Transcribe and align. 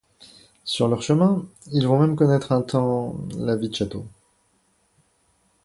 Sur 0.63 0.87
leur 0.87 1.03
chemin, 1.03 1.45
ils 1.73 1.85
vont 1.87 1.99
même 2.01 2.15
connaître 2.15 2.51
un 2.53 2.63
temps... 2.63 3.15
la 3.37 3.55
vie 3.55 3.69
de 3.69 3.75
château. 3.75 4.03